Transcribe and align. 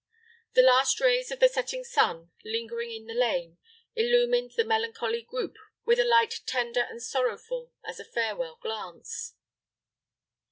The 0.53 0.63
last 0.63 0.99
rays 0.99 1.29
of 1.29 1.39
the 1.39 1.47
setting 1.47 1.83
sun, 1.83 2.31
lingering 2.43 2.89
in 2.91 3.05
the 3.05 3.13
lane, 3.13 3.59
illumined 3.95 4.53
the 4.57 4.65
melancholy 4.65 5.21
group 5.21 5.55
with 5.85 5.99
a 5.99 6.03
light 6.03 6.41
tender 6.47 6.81
and 6.81 6.99
sorrowful 7.03 7.71
as 7.83 7.99
a 7.99 8.03
farewell 8.05 8.55
glance. 8.55 9.35